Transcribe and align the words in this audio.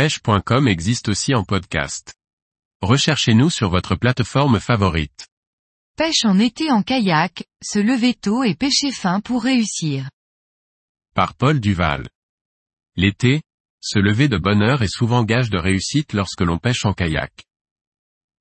pêche.com 0.00 0.66
existe 0.66 1.10
aussi 1.10 1.34
en 1.34 1.44
podcast. 1.44 2.14
Recherchez-nous 2.80 3.50
sur 3.50 3.68
votre 3.68 3.96
plateforme 3.96 4.58
favorite. 4.58 5.28
Pêche 5.94 6.24
en 6.24 6.38
été 6.38 6.70
en 6.70 6.82
kayak, 6.82 7.44
se 7.62 7.80
lever 7.80 8.14
tôt 8.14 8.42
et 8.42 8.54
pêcher 8.54 8.92
fin 8.92 9.20
pour 9.20 9.42
réussir. 9.42 10.08
Par 11.14 11.34
Paul 11.34 11.60
Duval. 11.60 12.08
L'été, 12.96 13.42
se 13.82 13.98
lever 13.98 14.28
de 14.28 14.38
bonne 14.38 14.62
heure 14.62 14.80
est 14.80 14.88
souvent 14.88 15.22
gage 15.22 15.50
de 15.50 15.58
réussite 15.58 16.14
lorsque 16.14 16.40
l'on 16.40 16.56
pêche 16.56 16.86
en 16.86 16.94
kayak. 16.94 17.44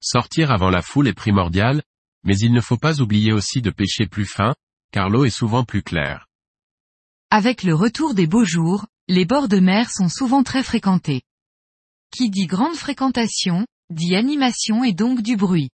Sortir 0.00 0.50
avant 0.50 0.70
la 0.70 0.82
foule 0.82 1.06
est 1.06 1.14
primordial, 1.14 1.84
mais 2.24 2.36
il 2.36 2.52
ne 2.52 2.60
faut 2.60 2.78
pas 2.78 3.00
oublier 3.00 3.32
aussi 3.32 3.62
de 3.62 3.70
pêcher 3.70 4.08
plus 4.08 4.26
fin, 4.26 4.56
car 4.90 5.08
l'eau 5.08 5.24
est 5.24 5.30
souvent 5.30 5.62
plus 5.62 5.84
claire. 5.84 6.26
Avec 7.30 7.62
le 7.62 7.76
retour 7.76 8.14
des 8.14 8.26
beaux 8.26 8.44
jours, 8.44 8.86
les 9.06 9.24
bords 9.24 9.46
de 9.46 9.60
mer 9.60 9.92
sont 9.92 10.08
souvent 10.08 10.42
très 10.42 10.64
fréquentés. 10.64 11.22
Qui 12.14 12.30
dit 12.30 12.46
grande 12.46 12.76
fréquentation, 12.76 13.66
dit 13.90 14.14
animation 14.14 14.84
et 14.84 14.92
donc 14.92 15.20
du 15.20 15.36
bruit. 15.36 15.70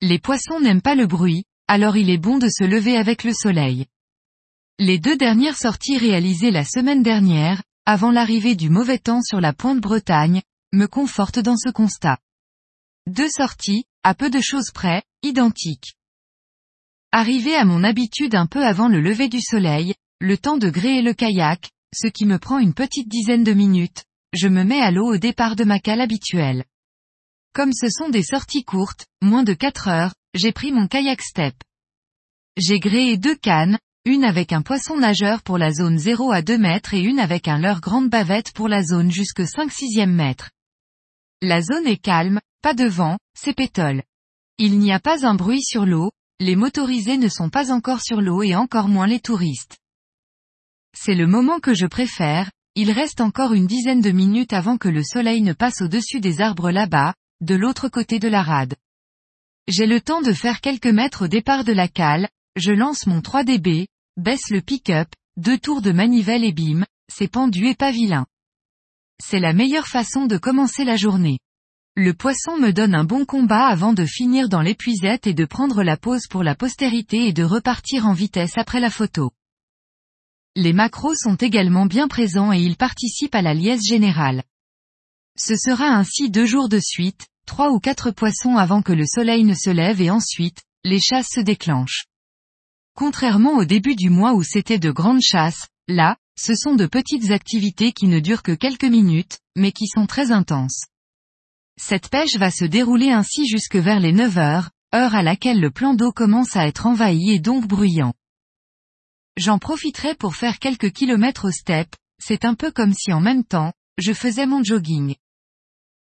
Les 0.00 0.18
poissons 0.18 0.58
n'aiment 0.58 0.80
pas 0.80 0.94
le 0.94 1.06
bruit, 1.06 1.44
alors 1.68 1.98
il 1.98 2.08
est 2.08 2.16
bon 2.16 2.38
de 2.38 2.48
se 2.48 2.64
lever 2.64 2.96
avec 2.96 3.22
le 3.22 3.34
soleil. 3.34 3.84
Les 4.78 4.98
deux 4.98 5.18
dernières 5.18 5.58
sorties 5.58 5.98
réalisées 5.98 6.50
la 6.50 6.64
semaine 6.64 7.02
dernière, 7.02 7.62
avant 7.84 8.10
l'arrivée 8.10 8.56
du 8.56 8.70
mauvais 8.70 8.96
temps 8.96 9.20
sur 9.20 9.42
la 9.42 9.52
pointe 9.52 9.82
Bretagne, 9.82 10.40
me 10.72 10.86
confortent 10.86 11.40
dans 11.40 11.58
ce 11.58 11.68
constat. 11.68 12.16
Deux 13.06 13.28
sorties, 13.28 13.84
à 14.04 14.14
peu 14.14 14.30
de 14.30 14.40
choses 14.40 14.70
près, 14.72 15.02
identiques. 15.22 15.96
Arrivé 17.12 17.56
à 17.56 17.66
mon 17.66 17.84
habitude 17.84 18.34
un 18.34 18.46
peu 18.46 18.64
avant 18.64 18.88
le 18.88 19.02
lever 19.02 19.28
du 19.28 19.42
soleil, 19.42 19.92
le 20.18 20.38
temps 20.38 20.56
de 20.56 20.70
gréer 20.70 21.02
le 21.02 21.12
kayak, 21.12 21.68
ce 21.94 22.06
qui 22.06 22.24
me 22.24 22.38
prend 22.38 22.58
une 22.58 22.72
petite 22.72 23.08
dizaine 23.08 23.44
de 23.44 23.52
minutes, 23.52 24.06
je 24.34 24.48
me 24.48 24.64
mets 24.64 24.80
à 24.80 24.90
l'eau 24.90 25.14
au 25.14 25.16
départ 25.16 25.56
de 25.56 25.64
ma 25.64 25.78
cale 25.78 26.00
habituelle. 26.00 26.64
Comme 27.54 27.72
ce 27.72 27.88
sont 27.88 28.08
des 28.08 28.22
sorties 28.22 28.64
courtes, 28.64 29.06
moins 29.22 29.44
de 29.44 29.54
4 29.54 29.88
heures, 29.88 30.14
j'ai 30.34 30.52
pris 30.52 30.72
mon 30.72 30.88
kayak 30.88 31.22
step. 31.22 31.54
J'ai 32.56 32.80
gréé 32.80 33.16
deux 33.16 33.36
cannes, 33.36 33.78
une 34.04 34.24
avec 34.24 34.52
un 34.52 34.62
poisson 34.62 34.96
nageur 34.96 35.42
pour 35.42 35.56
la 35.56 35.72
zone 35.72 35.98
0 35.98 36.32
à 36.32 36.42
2 36.42 36.58
mètres 36.58 36.94
et 36.94 37.00
une 37.00 37.20
avec 37.20 37.48
un 37.48 37.58
leurre 37.58 37.80
grande 37.80 38.10
bavette 38.10 38.52
pour 38.52 38.68
la 38.68 38.82
zone 38.82 39.10
jusque 39.10 39.46
5 39.46 39.70
6 39.70 40.06
mètres. 40.06 40.50
La 41.40 41.62
zone 41.62 41.86
est 41.86 42.02
calme, 42.02 42.40
pas 42.60 42.74
de 42.74 42.86
vent, 42.86 43.18
c'est 43.38 43.54
pétole. 43.54 44.02
Il 44.58 44.78
n'y 44.78 44.92
a 44.92 45.00
pas 45.00 45.26
un 45.26 45.34
bruit 45.34 45.62
sur 45.62 45.86
l'eau, 45.86 46.10
les 46.40 46.56
motorisés 46.56 47.18
ne 47.18 47.28
sont 47.28 47.50
pas 47.50 47.72
encore 47.72 48.00
sur 48.02 48.20
l'eau 48.20 48.42
et 48.42 48.54
encore 48.56 48.88
moins 48.88 49.06
les 49.06 49.20
touristes. 49.20 49.78
C'est 50.96 51.14
le 51.14 51.26
moment 51.26 51.60
que 51.60 51.74
je 51.74 51.86
préfère, 51.86 52.50
il 52.76 52.90
reste 52.90 53.20
encore 53.20 53.52
une 53.52 53.66
dizaine 53.66 54.00
de 54.00 54.10
minutes 54.10 54.52
avant 54.52 54.78
que 54.78 54.88
le 54.88 55.02
soleil 55.04 55.42
ne 55.42 55.52
passe 55.52 55.80
au-dessus 55.80 56.20
des 56.20 56.40
arbres 56.40 56.70
là-bas, 56.70 57.14
de 57.40 57.54
l'autre 57.54 57.88
côté 57.88 58.18
de 58.18 58.28
la 58.28 58.42
rade. 58.42 58.74
J'ai 59.68 59.86
le 59.86 60.00
temps 60.00 60.22
de 60.22 60.32
faire 60.32 60.60
quelques 60.60 60.86
mètres 60.86 61.24
au 61.24 61.28
départ 61.28 61.64
de 61.64 61.72
la 61.72 61.88
cale, 61.88 62.28
je 62.56 62.72
lance 62.72 63.06
mon 63.06 63.20
3DB, 63.20 63.86
baisse 64.16 64.50
le 64.50 64.60
pick-up, 64.60 65.08
deux 65.36 65.58
tours 65.58 65.82
de 65.82 65.92
manivelle 65.92 66.44
et 66.44 66.52
bim, 66.52 66.84
c'est 67.12 67.28
pendu 67.28 67.66
et 67.66 67.74
pas. 67.74 67.92
C'est 69.22 69.40
la 69.40 69.52
meilleure 69.52 69.86
façon 69.86 70.26
de 70.26 70.36
commencer 70.36 70.84
la 70.84 70.96
journée. 70.96 71.38
Le 71.96 72.12
poisson 72.12 72.58
me 72.58 72.72
donne 72.72 72.94
un 72.94 73.04
bon 73.04 73.24
combat 73.24 73.66
avant 73.66 73.92
de 73.92 74.04
finir 74.04 74.48
dans 74.48 74.62
l'épuisette 74.62 75.28
et 75.28 75.34
de 75.34 75.44
prendre 75.44 75.84
la 75.84 75.96
pause 75.96 76.26
pour 76.28 76.42
la 76.42 76.56
postérité 76.56 77.28
et 77.28 77.32
de 77.32 77.44
repartir 77.44 78.06
en 78.06 78.12
vitesse 78.12 78.58
après 78.58 78.80
la 78.80 78.90
photo. 78.90 79.30
Les 80.56 80.72
macros 80.72 81.16
sont 81.16 81.34
également 81.34 81.84
bien 81.84 82.06
présents 82.06 82.52
et 82.52 82.60
ils 82.60 82.76
participent 82.76 83.34
à 83.34 83.42
la 83.42 83.54
liesse 83.54 83.84
générale. 83.84 84.44
Ce 85.36 85.56
sera 85.56 85.86
ainsi 85.86 86.30
deux 86.30 86.46
jours 86.46 86.68
de 86.68 86.78
suite, 86.78 87.26
trois 87.44 87.70
ou 87.72 87.80
quatre 87.80 88.12
poissons 88.12 88.56
avant 88.56 88.80
que 88.80 88.92
le 88.92 89.04
soleil 89.04 89.42
ne 89.42 89.54
se 89.54 89.70
lève 89.70 90.00
et 90.00 90.10
ensuite, 90.10 90.62
les 90.84 91.00
chasses 91.00 91.30
se 91.34 91.40
déclenchent. 91.40 92.06
Contrairement 92.94 93.56
au 93.56 93.64
début 93.64 93.96
du 93.96 94.10
mois 94.10 94.34
où 94.34 94.44
c'était 94.44 94.78
de 94.78 94.92
grandes 94.92 95.22
chasses, 95.22 95.66
là, 95.88 96.16
ce 96.38 96.54
sont 96.54 96.76
de 96.76 96.86
petites 96.86 97.32
activités 97.32 97.92
qui 97.92 98.06
ne 98.06 98.20
durent 98.20 98.44
que 98.44 98.52
quelques 98.52 98.84
minutes, 98.84 99.40
mais 99.56 99.72
qui 99.72 99.88
sont 99.88 100.06
très 100.06 100.30
intenses. 100.30 100.84
Cette 101.80 102.08
pêche 102.08 102.36
va 102.36 102.52
se 102.52 102.64
dérouler 102.64 103.10
ainsi 103.10 103.48
jusque 103.48 103.76
vers 103.76 103.98
les 103.98 104.12
9 104.12 104.38
heures, 104.38 104.70
heure 104.94 105.16
à 105.16 105.24
laquelle 105.24 105.60
le 105.60 105.72
plan 105.72 105.94
d'eau 105.94 106.12
commence 106.12 106.54
à 106.54 106.68
être 106.68 106.86
envahi 106.86 107.32
et 107.32 107.40
donc 107.40 107.66
bruyant. 107.66 108.14
J'en 109.36 109.58
profiterai 109.58 110.14
pour 110.14 110.36
faire 110.36 110.58
quelques 110.58 110.92
kilomètres 110.92 111.48
au 111.48 111.50
step, 111.50 111.94
c'est 112.22 112.44
un 112.44 112.54
peu 112.54 112.70
comme 112.70 112.94
si 112.94 113.12
en 113.12 113.20
même 113.20 113.44
temps, 113.44 113.72
je 113.98 114.12
faisais 114.12 114.46
mon 114.46 114.62
jogging. 114.62 115.16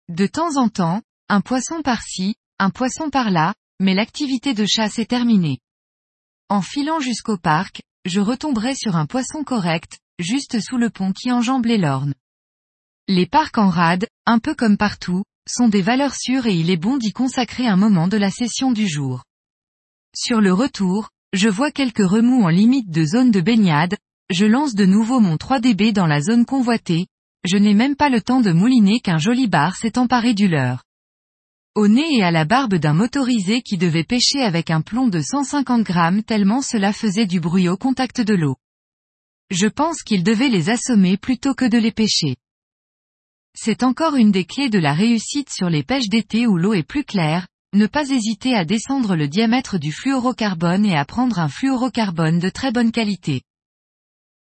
De 0.08 0.26
temps 0.26 0.56
en 0.56 0.68
temps, 0.68 1.02
un 1.28 1.40
poisson 1.40 1.80
par-ci, 1.82 2.36
un 2.58 2.70
poisson 2.70 3.08
par-là, 3.08 3.54
mais 3.80 3.94
l'activité 3.94 4.52
de 4.52 4.66
chasse 4.66 4.98
est 4.98 5.06
terminée. 5.06 5.58
En 6.50 6.60
filant 6.60 7.00
jusqu'au 7.00 7.38
parc, 7.38 7.82
je 8.04 8.20
retomberai 8.20 8.74
sur 8.74 8.96
un 8.96 9.06
poisson 9.06 9.44
correct, 9.44 9.98
juste 10.18 10.60
sous 10.60 10.76
le 10.76 10.90
pont 10.90 11.12
qui 11.12 11.32
enjambe 11.32 11.64
les 11.64 11.78
lornes. 11.78 12.14
Les 13.08 13.26
parcs 13.26 13.56
en 13.58 13.70
rade, 13.70 14.06
un 14.26 14.38
peu 14.38 14.54
comme 14.54 14.76
partout, 14.76 15.24
sont 15.48 15.68
des 15.68 15.82
valeurs 15.82 16.14
sûres 16.14 16.46
et 16.46 16.54
il 16.54 16.70
est 16.70 16.76
bon 16.76 16.98
d'y 16.98 17.12
consacrer 17.12 17.66
un 17.66 17.76
moment 17.76 18.08
de 18.08 18.16
la 18.16 18.30
session 18.30 18.72
du 18.72 18.86
jour. 18.86 19.24
Sur 20.14 20.40
le 20.40 20.52
retour, 20.52 21.08
je 21.32 21.48
vois 21.48 21.70
quelques 21.70 22.06
remous 22.06 22.42
en 22.42 22.48
limite 22.48 22.90
de 22.90 23.04
zone 23.04 23.30
de 23.30 23.40
baignade, 23.40 23.96
je 24.30 24.44
lance 24.44 24.74
de 24.74 24.84
nouveau 24.84 25.18
mon 25.20 25.36
3DB 25.36 25.92
dans 25.92 26.06
la 26.06 26.20
zone 26.20 26.44
convoitée, 26.44 27.06
je 27.44 27.56
n'ai 27.56 27.74
même 27.74 27.96
pas 27.96 28.08
le 28.08 28.20
temps 28.20 28.40
de 28.40 28.52
mouliner 28.52 29.00
qu'un 29.00 29.18
joli 29.18 29.48
bar 29.48 29.76
s'est 29.76 29.98
emparé 29.98 30.34
du 30.34 30.46
leurre. 30.46 30.84
Au 31.74 31.88
nez 31.88 32.16
et 32.16 32.22
à 32.22 32.30
la 32.30 32.44
barbe 32.44 32.74
d'un 32.74 32.92
motorisé 32.92 33.62
qui 33.62 33.78
devait 33.78 34.04
pêcher 34.04 34.42
avec 34.42 34.70
un 34.70 34.82
plomb 34.82 35.08
de 35.08 35.20
150 35.20 35.82
grammes 35.82 36.22
tellement 36.22 36.60
cela 36.60 36.92
faisait 36.92 37.26
du 37.26 37.40
bruit 37.40 37.68
au 37.68 37.78
contact 37.78 38.20
de 38.20 38.34
l'eau. 38.34 38.56
Je 39.50 39.66
pense 39.66 40.02
qu'il 40.02 40.22
devait 40.22 40.50
les 40.50 40.68
assommer 40.68 41.16
plutôt 41.16 41.54
que 41.54 41.64
de 41.64 41.78
les 41.78 41.92
pêcher. 41.92 42.36
C'est 43.54 43.82
encore 43.82 44.16
une 44.16 44.32
des 44.32 44.44
clés 44.44 44.70
de 44.70 44.78
la 44.78 44.92
réussite 44.92 45.50
sur 45.50 45.70
les 45.70 45.82
pêches 45.82 46.08
d'été 46.08 46.46
où 46.46 46.58
l'eau 46.58 46.74
est 46.74 46.86
plus 46.86 47.04
claire, 47.04 47.46
ne 47.74 47.86
pas 47.86 48.10
hésiter 48.10 48.54
à 48.54 48.66
descendre 48.66 49.16
le 49.16 49.28
diamètre 49.28 49.78
du 49.78 49.92
fluorocarbone 49.92 50.84
et 50.84 50.96
à 50.96 51.06
prendre 51.06 51.38
un 51.38 51.48
fluorocarbone 51.48 52.38
de 52.38 52.50
très 52.50 52.70
bonne 52.70 52.92
qualité. 52.92 53.42